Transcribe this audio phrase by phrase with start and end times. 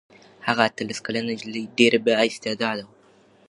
[0.47, 2.93] هغه اتلس کلنه نجلۍ ډېره بااستعداده وه.